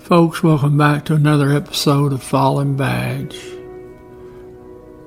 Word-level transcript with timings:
Folks, 0.00 0.42
welcome 0.42 0.78
back 0.78 1.04
to 1.04 1.14
another 1.14 1.52
episode 1.52 2.12
of 2.12 2.22
Fallen 2.22 2.74
Badge. 2.74 3.36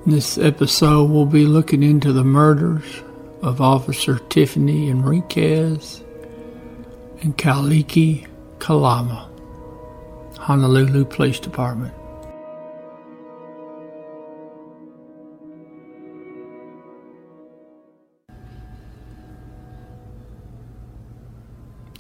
In 0.06 0.12
this 0.12 0.38
episode, 0.38 1.10
we'll 1.10 1.26
be 1.26 1.46
looking 1.46 1.82
into 1.82 2.14
the 2.14 2.24
murders 2.24 2.86
of 3.42 3.60
Officer 3.60 4.20
Tiffany 4.30 4.90
Enriquez 4.90 6.04
and 7.22 7.36
Kaulike 7.36 8.28
Kalama, 8.60 9.30
Honolulu 10.38 11.06
Police 11.06 11.40
Department. 11.40 11.94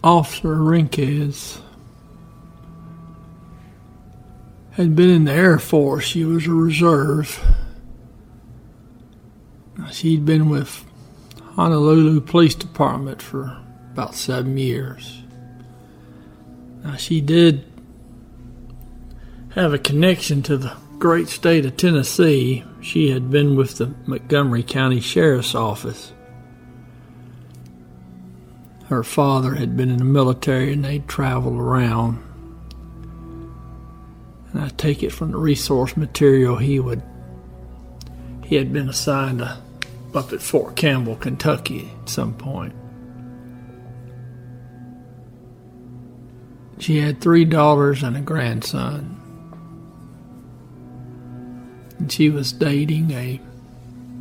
Officer 0.03 0.53
Enriquez 0.53 1.62
had 4.73 4.95
been 4.95 5.09
in 5.09 5.25
the 5.25 5.31
Air 5.31 5.59
Force. 5.59 6.03
She 6.03 6.23
was 6.23 6.47
a 6.47 6.51
reserve. 6.51 7.39
She'd 9.91 10.25
been 10.25 10.49
with 10.49 10.83
Honolulu 11.55 12.21
Police 12.21 12.55
Department 12.55 13.21
for 13.21 13.57
about 13.91 14.15
seven 14.15 14.57
years. 14.57 15.21
Now, 16.83 16.95
she 16.95 17.21
did 17.21 17.65
have 19.51 19.73
a 19.73 19.77
connection 19.77 20.41
to 20.43 20.57
the 20.57 20.75
great 20.97 21.27
state 21.27 21.65
of 21.65 21.77
Tennessee. 21.77 22.63
She 22.81 23.11
had 23.11 23.29
been 23.29 23.55
with 23.55 23.77
the 23.77 23.93
Montgomery 24.07 24.63
County 24.63 24.99
Sheriff's 24.99 25.53
Office. 25.53 26.13
Her 28.87 29.03
father 29.03 29.55
had 29.55 29.77
been 29.77 29.89
in 29.89 29.97
the 29.97 30.03
military 30.03 30.73
and 30.73 30.83
they'd 30.83 31.07
traveled 31.07 31.59
around 31.59 32.23
and 34.53 34.61
I 34.63 34.69
take 34.69 35.03
it 35.03 35.11
from 35.11 35.31
the 35.31 35.37
resource 35.37 35.97
material 35.97 36.57
he 36.57 36.79
would 36.79 37.01
he 38.43 38.55
had 38.55 38.71
been 38.71 38.89
assigned 38.89 39.39
to, 39.39 39.57
up 40.13 40.31
at 40.31 40.41
Fort 40.41 40.75
Campbell, 40.75 41.15
Kentucky 41.15 41.91
at 42.01 42.09
some 42.09 42.33
point. 42.35 42.73
She 46.79 46.97
had 46.97 47.21
three 47.21 47.45
daughters 47.45 48.03
and 48.03 48.17
a 48.17 48.21
grandson. 48.21 49.19
And 51.97 52.11
she 52.11 52.29
was 52.29 52.51
dating 52.51 53.11
a 53.11 53.39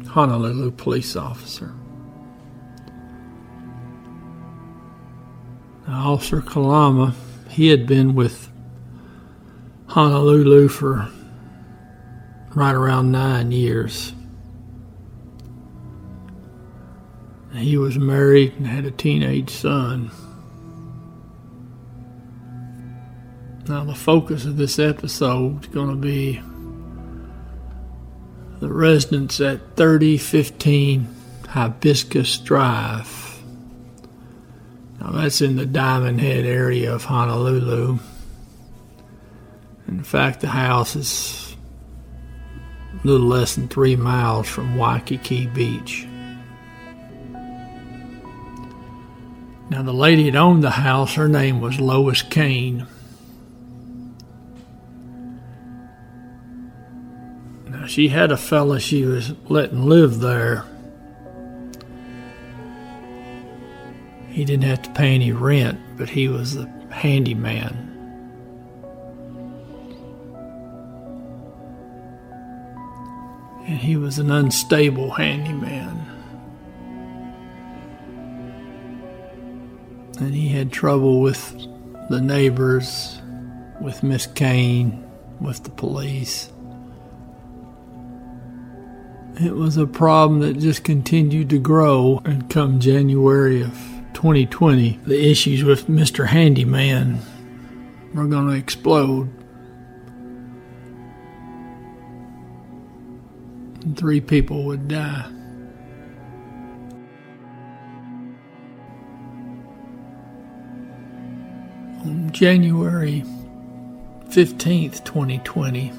Honolulu 0.08 0.70
police 0.70 1.16
officer. 1.16 1.74
Now, 5.88 6.12
Officer 6.12 6.40
Kalama, 6.40 7.14
he 7.48 7.68
had 7.68 7.86
been 7.86 8.14
with 8.14 8.51
Honolulu 9.92 10.68
for 10.68 11.06
right 12.54 12.74
around 12.74 13.12
nine 13.12 13.52
years. 13.52 14.14
He 17.54 17.76
was 17.76 17.98
married 17.98 18.54
and 18.54 18.66
had 18.66 18.86
a 18.86 18.90
teenage 18.90 19.50
son. 19.50 20.10
Now, 23.68 23.84
the 23.84 23.94
focus 23.94 24.46
of 24.46 24.56
this 24.56 24.78
episode 24.78 25.64
is 25.64 25.68
going 25.68 25.90
to 25.90 25.96
be 25.96 26.40
the 28.60 28.72
residents 28.72 29.42
at 29.42 29.76
3015 29.76 31.06
Hibiscus 31.50 32.38
Drive. 32.38 33.42
Now, 35.02 35.10
that's 35.10 35.42
in 35.42 35.56
the 35.56 35.66
Diamond 35.66 36.22
Head 36.22 36.46
area 36.46 36.94
of 36.94 37.04
Honolulu. 37.04 37.98
In 39.92 40.02
fact, 40.02 40.40
the 40.40 40.48
house 40.48 40.96
is 40.96 41.54
a 42.94 43.06
little 43.06 43.26
less 43.26 43.56
than 43.56 43.68
three 43.68 43.94
miles 43.94 44.48
from 44.48 44.76
Waikiki 44.76 45.46
Beach. 45.48 46.06
Now, 49.68 49.82
the 49.82 49.92
lady 49.92 50.30
that 50.30 50.36
owned 50.36 50.64
the 50.64 50.70
house, 50.70 51.14
her 51.14 51.28
name 51.28 51.60
was 51.60 51.78
Lois 51.78 52.22
Kane. 52.22 52.86
Now, 57.68 57.86
she 57.86 58.08
had 58.08 58.32
a 58.32 58.38
fella 58.38 58.80
she 58.80 59.04
was 59.04 59.34
letting 59.50 59.84
live 59.84 60.20
there. 60.20 60.64
He 64.30 64.46
didn't 64.46 64.64
have 64.64 64.80
to 64.82 64.90
pay 64.92 65.14
any 65.14 65.32
rent, 65.32 65.78
but 65.98 66.08
he 66.08 66.28
was 66.28 66.54
the 66.54 66.66
handyman. 66.90 67.91
And 73.66 73.78
he 73.78 73.96
was 73.96 74.18
an 74.18 74.30
unstable 74.30 75.10
handyman. 75.10 75.98
And 80.18 80.34
he 80.34 80.48
had 80.48 80.72
trouble 80.72 81.20
with 81.20 81.52
the 82.10 82.20
neighbors, 82.20 83.20
with 83.80 84.02
Miss 84.02 84.26
Kane, 84.26 85.08
with 85.40 85.64
the 85.64 85.70
police. 85.70 86.50
It 89.40 89.54
was 89.54 89.76
a 89.76 89.86
problem 89.86 90.40
that 90.40 90.58
just 90.58 90.84
continued 90.84 91.48
to 91.50 91.58
grow, 91.58 92.20
and 92.24 92.50
come 92.50 92.80
January 92.80 93.62
of 93.62 93.72
2020, 94.12 95.00
the 95.06 95.30
issues 95.30 95.64
with 95.64 95.88
Mr. 95.88 96.26
Handyman 96.26 97.18
were 98.14 98.26
going 98.26 98.48
to 98.48 98.54
explode. 98.54 99.30
And 103.82 103.96
three 103.96 104.20
people 104.20 104.64
would 104.64 104.88
die. 104.88 105.26
On 112.04 112.30
January 112.32 113.22
15th, 114.28 115.04
2020, 115.04 115.92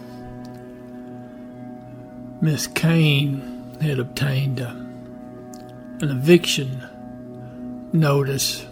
Miss 2.42 2.68
Kane 2.68 3.78
had 3.80 4.00
obtained 4.00 4.60
a, 4.60 4.70
an 4.70 6.10
eviction 6.10 6.84
notice 7.94 8.66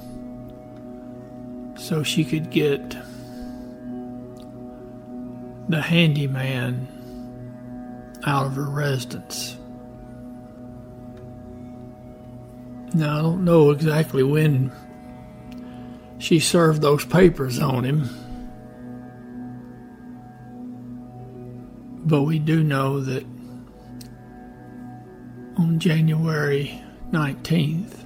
so 1.76 2.04
she 2.04 2.26
could 2.26 2.50
get 2.50 2.98
the 5.70 5.82
handyman 5.82 6.88
out 8.26 8.48
of 8.48 8.56
her 8.56 8.70
residence. 8.70 9.58
Now, 12.94 13.18
I 13.18 13.22
don't 13.22 13.46
know 13.46 13.72
exactly 13.72 14.22
when 14.22 14.72
she 16.20 16.40
served 16.40 16.82
those 16.82 17.06
papers 17.06 17.58
on 17.60 17.84
him, 17.86 18.10
but 22.06 22.24
we 22.24 22.38
do 22.38 22.64
know 22.64 23.00
that 23.00 23.24
on 25.58 25.80
January 25.80 26.82
19th, 27.12 27.98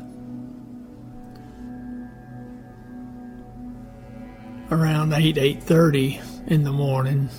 around 4.71 5.13
8 5.13 5.37
8:30 5.37 6.21
in 6.47 6.63
the 6.63 6.71
morning 6.71 7.29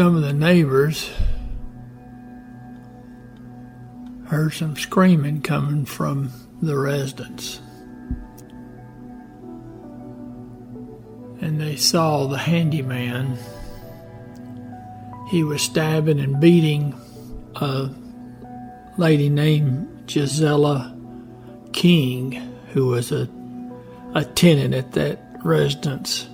some 0.00 0.16
of 0.16 0.22
the 0.22 0.32
neighbors 0.32 1.10
heard 4.28 4.50
some 4.50 4.74
screaming 4.74 5.42
coming 5.42 5.84
from 5.84 6.32
the 6.62 6.74
residents. 6.74 7.60
And 11.42 11.60
they 11.60 11.76
saw 11.76 12.26
the 12.28 12.38
handyman. 12.38 13.36
He 15.28 15.44
was 15.44 15.60
stabbing 15.60 16.18
and 16.18 16.40
beating 16.40 16.98
a 17.56 17.90
lady 18.96 19.28
named 19.28 20.06
Gisela 20.06 20.96
King, 21.74 22.40
who 22.72 22.86
was 22.86 23.12
a, 23.12 23.28
a 24.14 24.24
tenant 24.24 24.72
at 24.72 24.92
that 24.92 25.20
residence. 25.44 26.26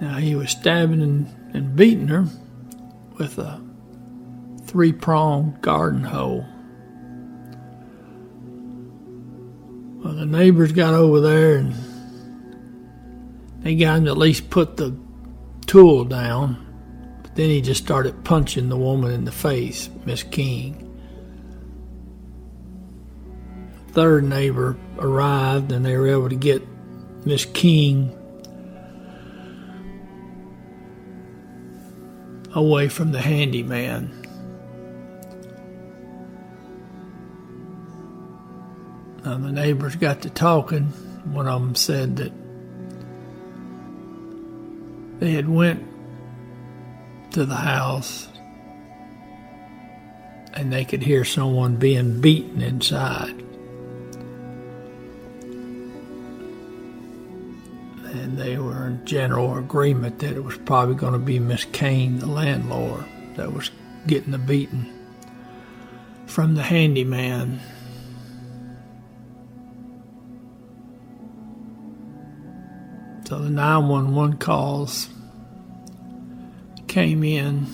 Now 0.00 0.16
he 0.16 0.34
was 0.34 0.50
stabbing 0.50 1.02
and, 1.02 1.28
and 1.54 1.76
beating 1.76 2.08
her 2.08 2.26
with 3.18 3.38
a 3.38 3.60
three 4.64 4.92
pronged 4.92 5.60
garden 5.60 6.04
hoe. 6.04 6.44
Well, 10.02 10.14
the 10.14 10.26
neighbors 10.26 10.72
got 10.72 10.94
over 10.94 11.20
there 11.20 11.58
and 11.58 11.74
they 13.60 13.74
got 13.76 13.98
him 13.98 14.04
to 14.04 14.10
at 14.10 14.18
least 14.18 14.50
put 14.50 14.76
the 14.76 14.96
tool 15.66 16.04
down. 16.04 16.60
But 17.22 17.36
then 17.36 17.48
he 17.48 17.62
just 17.62 17.82
started 17.82 18.24
punching 18.24 18.68
the 18.68 18.76
woman 18.76 19.12
in 19.12 19.24
the 19.24 19.32
face, 19.32 19.88
Miss 20.04 20.22
King. 20.22 20.84
third 23.94 24.24
neighbor 24.24 24.76
arrived 24.98 25.70
and 25.70 25.86
they 25.86 25.96
were 25.96 26.08
able 26.08 26.28
to 26.28 26.34
get 26.34 26.66
Miss 27.24 27.44
King 27.44 28.12
away 32.54 32.88
from 32.88 33.12
the 33.12 33.20
handyman. 33.20 34.10
Now 39.24 39.38
the 39.38 39.52
neighbors 39.52 39.96
got 39.96 40.22
to 40.22 40.30
talking. 40.30 40.84
One 41.24 41.48
of 41.48 41.60
them 41.60 41.74
said 41.74 42.16
that 42.16 42.32
they 45.20 45.32
had 45.32 45.48
went 45.48 45.82
to 47.32 47.44
the 47.44 47.54
house 47.54 48.28
and 50.52 50.72
they 50.72 50.84
could 50.84 51.02
hear 51.02 51.24
someone 51.24 51.76
being 51.76 52.20
beaten 52.20 52.62
inside. 52.62 53.43
They 58.36 58.58
were 58.58 58.86
in 58.86 59.04
general 59.04 59.56
agreement 59.56 60.18
that 60.18 60.36
it 60.36 60.42
was 60.42 60.58
probably 60.58 60.94
going 60.94 61.12
to 61.12 61.18
be 61.18 61.38
Miss 61.38 61.64
Kane, 61.66 62.18
the 62.18 62.26
landlord, 62.26 63.04
that 63.36 63.52
was 63.52 63.70
getting 64.06 64.32
the 64.32 64.38
beating 64.38 64.92
from 66.26 66.54
the 66.54 66.62
handyman. 66.62 67.60
So 73.26 73.38
the 73.38 73.50
911 73.50 74.38
calls 74.38 75.08
came 76.88 77.24
in. 77.24 77.66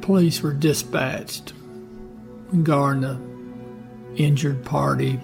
Police 0.00 0.42
were 0.42 0.52
dispatched 0.52 1.52
regarding 2.52 3.02
the 3.02 3.20
injured 4.16 4.64
party. 4.64 5.20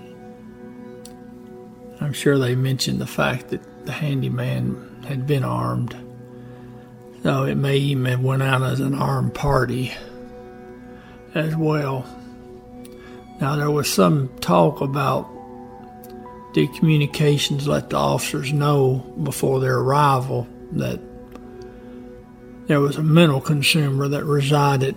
I'm 2.00 2.12
sure 2.12 2.38
they 2.38 2.54
mentioned 2.54 3.00
the 3.00 3.06
fact 3.06 3.48
that 3.48 3.86
the 3.86 3.92
handyman 3.92 5.04
had 5.06 5.26
been 5.26 5.44
armed. 5.44 5.96
So 7.22 7.44
it 7.44 7.56
may 7.56 7.76
even 7.78 8.04
have 8.06 8.20
went 8.20 8.42
out 8.42 8.62
as 8.62 8.80
an 8.80 8.94
armed 8.94 9.34
party 9.34 9.92
as 11.34 11.56
well. 11.56 12.04
Now 13.40 13.56
there 13.56 13.70
was 13.70 13.92
some 13.92 14.28
talk 14.40 14.80
about 14.80 15.28
the 16.54 16.66
communications 16.78 17.68
let 17.68 17.90
the 17.90 17.96
officers 17.96 18.52
know 18.52 18.98
before 19.22 19.60
their 19.60 19.78
arrival 19.78 20.48
that 20.72 21.00
there 22.66 22.80
was 22.80 22.96
a 22.96 23.02
mental 23.02 23.40
consumer 23.40 24.08
that 24.08 24.24
resided 24.24 24.96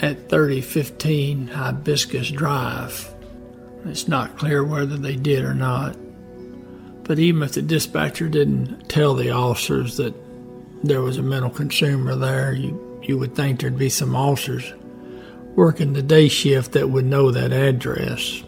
at 0.00 0.28
3015 0.30 1.48
Hibiscus 1.48 2.30
Drive. 2.30 3.12
It's 3.86 4.08
not 4.08 4.36
clear 4.36 4.62
whether 4.64 4.96
they 4.96 5.16
did 5.16 5.44
or 5.44 5.54
not. 5.54 5.96
But 7.04 7.18
even 7.18 7.42
if 7.42 7.52
the 7.52 7.62
dispatcher 7.62 8.28
didn't 8.28 8.88
tell 8.88 9.14
the 9.14 9.30
officers 9.30 9.96
that 9.96 10.14
there 10.84 11.00
was 11.00 11.18
a 11.18 11.22
mental 11.22 11.50
consumer 11.50 12.14
there, 12.14 12.52
you, 12.52 13.00
you 13.02 13.18
would 13.18 13.34
think 13.34 13.60
there'd 13.60 13.78
be 13.78 13.88
some 13.88 14.14
officers 14.14 14.72
working 15.56 15.92
the 15.92 16.02
day 16.02 16.28
shift 16.28 16.72
that 16.72 16.90
would 16.90 17.04
know 17.04 17.30
that 17.30 17.52
address. 17.52 18.42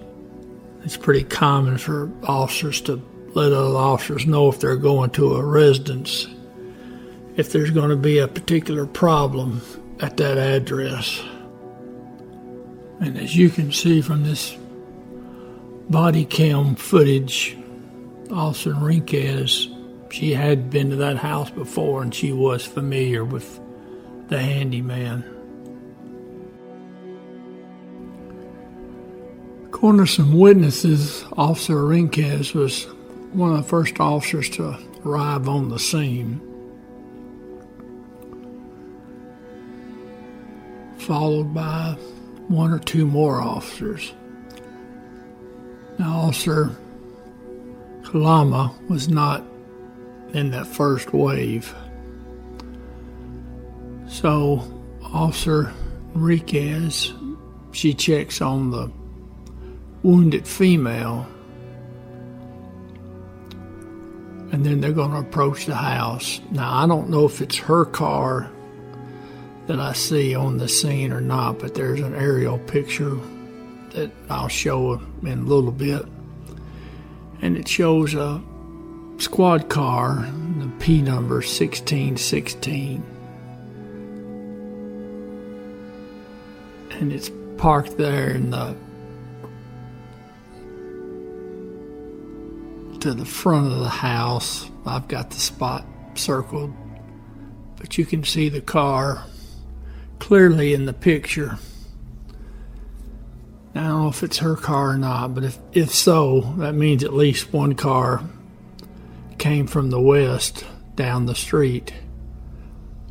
It's 0.84 0.96
pretty 0.96 1.24
common 1.24 1.78
for 1.78 2.10
officers 2.24 2.80
to 2.82 3.02
let 3.34 3.52
other 3.52 3.76
officers 3.76 4.26
know 4.26 4.48
if 4.48 4.60
they're 4.60 4.76
going 4.76 5.10
to 5.10 5.34
a 5.34 5.44
residence, 5.44 6.26
if 7.36 7.50
there's 7.52 7.70
going 7.70 7.90
to 7.90 7.96
be 7.96 8.18
a 8.18 8.28
particular 8.28 8.86
problem 8.86 9.62
at 10.00 10.16
that 10.18 10.38
address. 10.38 11.22
And 13.00 13.18
as 13.18 13.36
you 13.36 13.50
can 13.50 13.72
see 13.72 14.00
from 14.00 14.22
this 14.24 14.56
body 15.92 16.24
cam 16.24 16.74
footage, 16.74 17.54
Officer 18.30 18.70
Enriquez, 18.70 19.68
she 20.10 20.32
had 20.32 20.70
been 20.70 20.88
to 20.88 20.96
that 20.96 21.18
house 21.18 21.50
before 21.50 22.02
and 22.02 22.14
she 22.14 22.32
was 22.32 22.64
familiar 22.64 23.26
with 23.26 23.60
the 24.28 24.38
handyman. 24.38 25.22
According 29.66 30.06
to 30.06 30.10
some 30.10 30.38
witnesses, 30.38 31.26
Officer 31.36 31.92
Enriquez 31.92 32.54
was 32.54 32.84
one 33.34 33.50
of 33.50 33.58
the 33.58 33.68
first 33.68 34.00
officers 34.00 34.48
to 34.50 34.78
arrive 35.04 35.46
on 35.46 35.68
the 35.68 35.78
scene. 35.78 36.40
Followed 40.96 41.52
by 41.52 41.96
one 42.48 42.72
or 42.72 42.78
two 42.78 43.06
more 43.06 43.42
officers. 43.42 44.14
Now, 46.02 46.16
Officer 46.22 46.74
Kalama 48.02 48.74
was 48.88 49.08
not 49.08 49.44
in 50.34 50.50
that 50.50 50.66
first 50.66 51.12
wave. 51.12 51.72
So, 54.08 54.64
Officer 55.00 55.72
Enriquez, 56.16 57.12
she 57.70 57.94
checks 57.94 58.40
on 58.40 58.72
the 58.72 58.90
wounded 60.02 60.44
female. 60.44 61.24
And 64.50 64.66
then 64.66 64.80
they're 64.80 64.90
going 64.90 65.12
to 65.12 65.18
approach 65.18 65.66
the 65.66 65.76
house. 65.76 66.40
Now, 66.50 66.78
I 66.78 66.88
don't 66.88 67.10
know 67.10 67.26
if 67.26 67.40
it's 67.40 67.58
her 67.58 67.84
car 67.84 68.50
that 69.68 69.78
I 69.78 69.92
see 69.92 70.34
on 70.34 70.56
the 70.56 70.66
scene 70.66 71.12
or 71.12 71.20
not, 71.20 71.60
but 71.60 71.74
there's 71.76 72.00
an 72.00 72.16
aerial 72.16 72.58
picture 72.58 73.20
that 73.92 74.10
I'll 74.28 74.48
show 74.48 75.00
in 75.22 75.38
a 75.38 75.42
little 75.42 75.72
bit. 75.72 76.04
And 77.40 77.56
it 77.56 77.68
shows 77.68 78.14
a 78.14 78.42
squad 79.18 79.68
car, 79.68 80.28
the 80.58 80.70
P 80.78 81.02
number 81.02 81.36
1616. 81.36 83.02
And 86.90 87.12
it's 87.12 87.30
parked 87.56 87.96
there 87.96 88.30
in 88.30 88.50
the 88.50 88.76
to 93.00 93.14
the 93.14 93.24
front 93.24 93.72
of 93.72 93.80
the 93.80 93.88
house. 93.88 94.70
I've 94.86 95.08
got 95.08 95.30
the 95.30 95.40
spot 95.40 95.84
circled, 96.14 96.72
but 97.76 97.98
you 97.98 98.06
can 98.06 98.22
see 98.22 98.48
the 98.48 98.60
car 98.60 99.24
clearly 100.20 100.72
in 100.72 100.86
the 100.86 100.92
picture. 100.92 101.58
I 103.74 103.80
don't 103.80 104.02
know 104.02 104.08
if 104.08 104.22
it's 104.22 104.38
her 104.38 104.56
car 104.56 104.90
or 104.90 104.98
not, 104.98 105.34
but 105.34 105.44
if, 105.44 105.58
if 105.72 105.94
so, 105.94 106.40
that 106.58 106.74
means 106.74 107.02
at 107.02 107.14
least 107.14 107.52
one 107.52 107.74
car 107.74 108.22
came 109.38 109.66
from 109.66 109.90
the 109.90 110.00
west 110.00 110.64
down 110.94 111.26
the 111.26 111.34
street. 111.34 111.92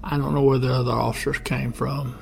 I 0.03 0.17
don't 0.17 0.33
know 0.33 0.43
where 0.43 0.59
the 0.59 0.71
other 0.71 0.91
officers 0.91 1.39
came 1.39 1.73
from. 1.73 2.17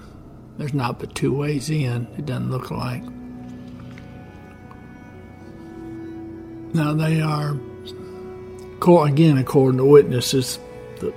There's 0.58 0.74
not 0.74 1.00
but 1.00 1.16
two 1.16 1.34
ways 1.34 1.70
in, 1.70 2.08
it 2.18 2.26
doesn't 2.26 2.50
look 2.50 2.72
like. 2.72 3.04
Now 6.74 6.94
they 6.94 7.22
are, 7.22 7.58
again, 9.06 9.38
according 9.38 9.78
to 9.80 9.86
witnesses, 9.86 10.60
the 11.00 11.14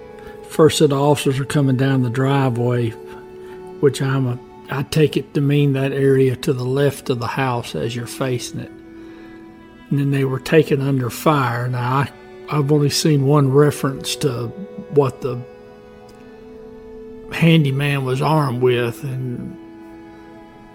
first 0.48 0.78
set 0.78 0.92
of 0.92 0.98
officers 0.98 1.38
are 1.38 1.44
coming 1.44 1.76
down 1.76 2.02
the 2.02 2.10
driveway, 2.10 2.90
which 3.80 4.00
I'm 4.00 4.26
a, 4.26 4.38
I 4.72 4.82
take 4.84 5.16
it 5.16 5.34
to 5.34 5.40
mean 5.40 5.74
that 5.74 5.92
area 5.92 6.34
to 6.36 6.52
the 6.52 6.64
left 6.64 7.10
of 7.10 7.18
the 7.18 7.26
house 7.26 7.74
as 7.74 7.94
you're 7.94 8.06
facing 8.06 8.60
it. 8.60 8.70
And 9.90 9.98
then 9.98 10.10
they 10.10 10.24
were 10.24 10.40
taken 10.40 10.80
under 10.80 11.10
fire. 11.10 11.68
Now 11.68 11.98
I, 11.98 12.10
I've 12.50 12.72
only 12.72 12.90
seen 12.90 13.26
one 13.26 13.52
reference 13.52 14.16
to 14.16 14.48
what 14.94 15.20
the 15.20 15.42
handyman 17.32 18.04
was 18.04 18.22
armed 18.22 18.62
with, 18.62 19.04
and 19.04 19.56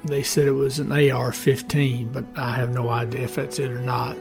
they 0.03 0.23
said 0.23 0.47
it 0.47 0.51
was 0.51 0.79
an 0.79 0.91
AR-15, 0.91 2.13
but 2.13 2.25
I 2.35 2.55
have 2.55 2.71
no 2.71 2.89
idea 2.89 3.21
if 3.21 3.35
that's 3.35 3.59
it 3.59 3.71
or 3.71 3.81
not. 3.81 4.17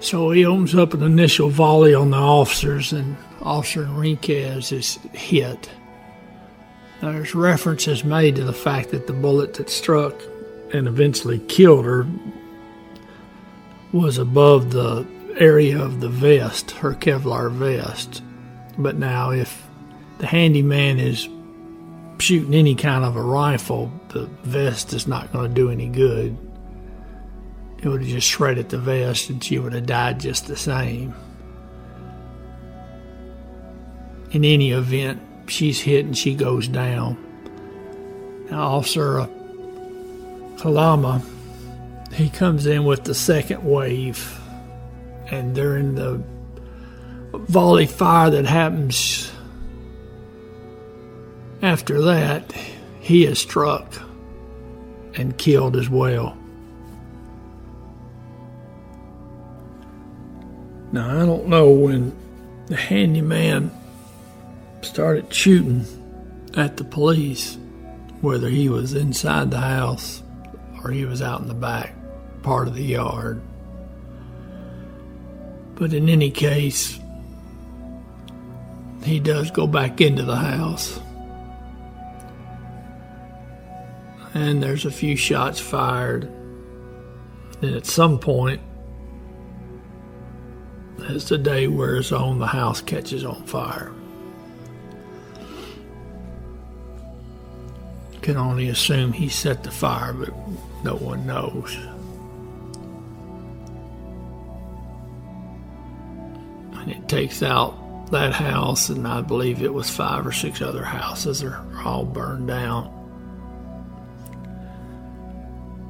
So 0.00 0.30
he 0.30 0.44
opens 0.44 0.74
up 0.74 0.94
an 0.94 1.02
initial 1.02 1.48
volley 1.48 1.94
on 1.94 2.10
the 2.10 2.18
officers, 2.18 2.92
and 2.92 3.16
Officer 3.40 3.84
Enriquez 3.84 4.72
is 4.72 4.98
hit. 5.12 5.70
There's 7.00 7.34
references 7.34 8.04
made 8.04 8.36
to 8.36 8.44
the 8.44 8.52
fact 8.52 8.90
that 8.90 9.06
the 9.06 9.12
bullet 9.12 9.54
that 9.54 9.70
struck 9.70 10.14
and 10.72 10.88
eventually 10.88 11.38
killed 11.40 11.84
her 11.84 12.06
was 13.92 14.18
above 14.18 14.70
the 14.70 15.06
area 15.38 15.80
of 15.80 16.00
the 16.00 16.08
vest, 16.08 16.72
her 16.72 16.94
Kevlar 16.94 17.52
vest. 17.52 18.22
But 18.78 18.96
now, 18.96 19.30
if 19.30 19.66
the 20.18 20.26
handyman 20.26 20.98
is 20.98 21.28
shooting 22.18 22.54
any 22.54 22.74
kind 22.74 23.04
of 23.04 23.16
a 23.16 23.22
rifle, 23.22 23.92
the 24.08 24.26
vest 24.42 24.92
is 24.92 25.06
not 25.06 25.32
going 25.32 25.48
to 25.48 25.54
do 25.54 25.70
any 25.70 25.88
good 25.88 26.36
it 27.82 27.88
would 27.88 28.00
have 28.00 28.10
just 28.10 28.26
shredded 28.26 28.68
the 28.70 28.78
vest 28.78 29.30
and 29.30 29.42
she 29.42 29.58
would 29.58 29.72
have 29.72 29.86
died 29.86 30.20
just 30.20 30.46
the 30.46 30.56
same. 30.56 31.14
In 34.32 34.44
any 34.44 34.72
event, 34.72 35.20
she's 35.48 35.80
hit 35.80 36.04
and 36.04 36.16
she 36.16 36.34
goes 36.34 36.68
down. 36.68 37.16
Now, 38.50 38.76
Officer 38.76 39.28
Kalama, 40.58 41.22
he 42.12 42.30
comes 42.30 42.66
in 42.66 42.84
with 42.84 43.04
the 43.04 43.14
second 43.14 43.64
wave, 43.64 44.38
and 45.30 45.54
during 45.54 45.94
the 45.94 46.22
volley 47.32 47.86
fire 47.86 48.30
that 48.30 48.46
happens 48.46 49.30
after 51.62 52.02
that, 52.02 52.52
he 53.00 53.24
is 53.24 53.38
struck 53.38 54.00
and 55.14 55.36
killed 55.36 55.76
as 55.76 55.88
well. 55.88 56.36
Now, 60.92 61.22
I 61.22 61.26
don't 61.26 61.48
know 61.48 61.70
when 61.70 62.16
the 62.66 62.76
handyman 62.76 63.70
started 64.86 65.32
shooting 65.32 65.84
at 66.54 66.76
the 66.76 66.84
police, 66.84 67.58
whether 68.20 68.48
he 68.48 68.68
was 68.68 68.94
inside 68.94 69.50
the 69.50 69.60
house 69.60 70.22
or 70.82 70.90
he 70.90 71.04
was 71.04 71.20
out 71.20 71.40
in 71.40 71.48
the 71.48 71.54
back 71.54 71.94
part 72.42 72.68
of 72.68 72.74
the 72.74 72.84
yard. 72.84 73.42
But 75.74 75.92
in 75.92 76.08
any 76.08 76.30
case, 76.30 76.98
he 79.04 79.20
does 79.20 79.50
go 79.50 79.66
back 79.66 80.00
into 80.00 80.22
the 80.22 80.36
house. 80.36 81.00
And 84.32 84.62
there's 84.62 84.84
a 84.84 84.90
few 84.90 85.16
shots 85.16 85.60
fired. 85.60 86.24
And 87.62 87.74
at 87.74 87.86
some 87.86 88.18
point, 88.18 88.60
as 91.08 91.28
the 91.28 91.38
day 91.38 91.68
wears 91.68 92.12
on, 92.12 92.38
the 92.38 92.46
house 92.46 92.80
catches 92.80 93.24
on 93.24 93.44
fire. 93.44 93.95
Can 98.26 98.38
only 98.38 98.70
assume 98.70 99.12
he 99.12 99.28
set 99.28 99.62
the 99.62 99.70
fire, 99.70 100.12
but 100.12 100.34
no 100.82 100.96
one 100.96 101.28
knows. 101.28 101.76
And 106.72 106.90
it 106.90 107.08
takes 107.08 107.40
out 107.40 108.10
that 108.10 108.32
house, 108.32 108.88
and 108.88 109.06
I 109.06 109.20
believe 109.20 109.62
it 109.62 109.72
was 109.72 109.88
five 109.88 110.26
or 110.26 110.32
six 110.32 110.60
other 110.60 110.82
houses 110.82 111.44
are 111.44 111.64
all 111.84 112.04
burned 112.04 112.48
down. 112.48 112.90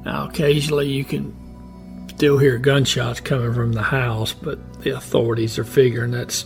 Now, 0.05 0.27
occasionally 0.27 0.89
you 0.89 1.05
can 1.05 2.07
still 2.09 2.37
hear 2.37 2.59
gunshots 2.59 3.19
coming 3.19 3.55
from 3.55 3.73
the 3.73 3.81
house, 3.81 4.33
but 4.33 4.83
the 4.83 4.91
authorities 4.91 5.57
are 5.57 5.63
figuring 5.63 6.11
that's 6.11 6.45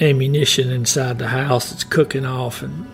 ammunition 0.00 0.72
inside 0.72 1.20
the 1.20 1.28
house 1.28 1.70
that's 1.70 1.84
cooking 1.84 2.26
off 2.26 2.62
and 2.62 2.84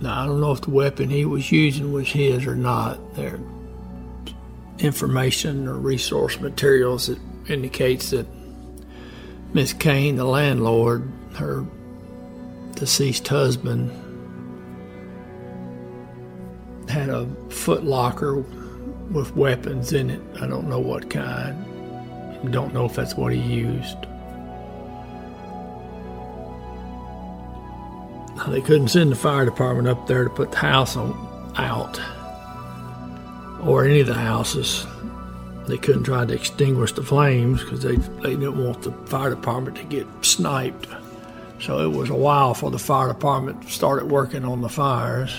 now 0.00 0.22
I 0.22 0.26
don't 0.26 0.40
know 0.40 0.52
if 0.52 0.62
the 0.62 0.70
weapon 0.70 1.10
he 1.10 1.24
was 1.24 1.52
using 1.52 1.92
was 1.92 2.08
his 2.08 2.46
or 2.46 2.56
not. 2.56 3.14
There 3.14 3.38
information 4.80 5.68
or 5.68 5.74
resource 5.74 6.40
materials 6.40 7.06
that 7.08 7.18
indicates 7.48 8.10
that 8.10 8.26
Miss 9.52 9.72
Kane, 9.72 10.16
the 10.16 10.24
landlord, 10.24 11.10
her 11.34 11.66
deceased 12.74 13.26
husband, 13.28 13.90
had 16.88 17.08
a 17.08 17.26
foot 17.50 17.84
locker 17.84 18.36
with 19.10 19.34
weapons 19.36 19.92
in 19.92 20.10
it. 20.10 20.22
I 20.40 20.46
don't 20.46 20.68
know 20.68 20.78
what 20.78 21.10
kind. 21.10 21.64
Don't 22.52 22.72
know 22.72 22.86
if 22.86 22.94
that's 22.94 23.16
what 23.16 23.32
he 23.32 23.40
used. 23.40 23.96
They 28.48 28.60
couldn't 28.60 28.88
send 28.88 29.12
the 29.12 29.16
fire 29.16 29.44
department 29.44 29.88
up 29.88 30.06
there 30.06 30.24
to 30.24 30.30
put 30.30 30.50
the 30.50 30.58
house 30.58 30.96
on 30.96 31.52
out 31.56 32.00
or 33.62 33.84
any 33.84 34.00
of 34.00 34.06
the 34.06 34.14
houses. 34.14 34.86
They 35.66 35.76
couldn't 35.76 36.04
try 36.04 36.24
to 36.24 36.34
extinguish 36.34 36.92
the 36.92 37.02
flames 37.02 37.62
because 37.62 37.82
they, 37.82 37.96
they 37.96 38.30
didn't 38.30 38.62
want 38.62 38.82
the 38.82 38.92
fire 39.06 39.30
department 39.30 39.76
to 39.76 39.84
get 39.84 40.06
sniped. 40.22 40.88
So 41.60 41.80
it 41.80 41.94
was 41.94 42.08
a 42.08 42.14
while 42.14 42.54
for 42.54 42.70
the 42.70 42.78
fire 42.78 43.08
department 43.08 43.68
started 43.68 44.10
working 44.10 44.44
on 44.44 44.62
the 44.62 44.68
fires. 44.68 45.38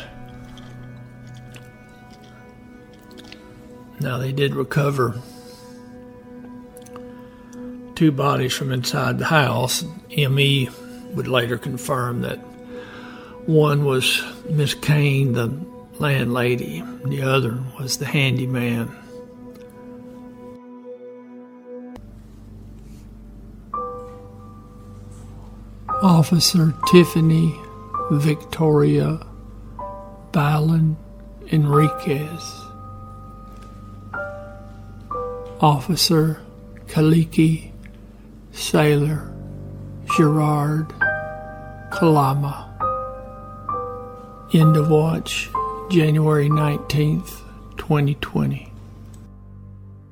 Now 3.99 4.17
they 4.17 4.31
did 4.31 4.55
recover 4.55 5.19
two 7.95 8.11
bodies 8.11 8.53
from 8.53 8.71
inside 8.71 9.17
the 9.17 9.25
house. 9.25 9.83
ME 10.09 10.69
would 11.13 11.27
later 11.27 11.57
confirm 11.57 12.21
that 12.21 12.39
one 13.45 13.85
was 13.85 14.23
Miss 14.49 14.73
Kane, 14.73 15.33
the 15.33 15.53
landlady. 15.99 16.83
The 17.05 17.21
other 17.21 17.63
was 17.79 17.97
the 17.97 18.05
handyman. 18.05 18.95
Officer 26.03 26.73
Tiffany 26.87 27.55
Victoria 28.11 29.19
Balan 30.31 30.97
Enriquez. 31.51 32.61
Officer 35.59 36.41
Kaulike 36.87 37.71
Sailor 38.51 39.31
Gerard 40.17 40.91
Kalama. 41.91 42.70
End 44.53 44.75
of 44.75 44.89
watch. 44.89 45.49
January 45.89 46.49
19th, 46.49 47.39
2020. 47.77 48.70